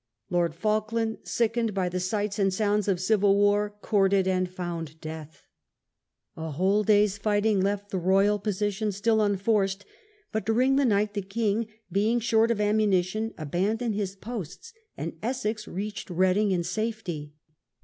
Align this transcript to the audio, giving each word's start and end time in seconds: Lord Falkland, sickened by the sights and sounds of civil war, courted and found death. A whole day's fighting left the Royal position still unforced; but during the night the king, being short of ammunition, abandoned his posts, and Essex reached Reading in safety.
Lord 0.31 0.55
Falkland, 0.55 1.19
sickened 1.25 1.75
by 1.75 1.87
the 1.87 1.99
sights 1.99 2.39
and 2.39 2.51
sounds 2.51 2.87
of 2.87 2.99
civil 2.99 3.35
war, 3.35 3.75
courted 3.83 4.27
and 4.27 4.49
found 4.49 4.99
death. 4.99 5.45
A 6.35 6.49
whole 6.49 6.81
day's 6.83 7.19
fighting 7.19 7.61
left 7.61 7.91
the 7.91 7.99
Royal 7.99 8.39
position 8.39 8.91
still 8.91 9.21
unforced; 9.21 9.85
but 10.31 10.43
during 10.43 10.75
the 10.75 10.85
night 10.85 11.13
the 11.13 11.21
king, 11.21 11.67
being 11.91 12.19
short 12.19 12.49
of 12.49 12.59
ammunition, 12.59 13.35
abandoned 13.37 13.93
his 13.93 14.15
posts, 14.15 14.73
and 14.97 15.19
Essex 15.21 15.67
reached 15.67 16.09
Reading 16.09 16.49
in 16.49 16.63
safety. 16.63 17.35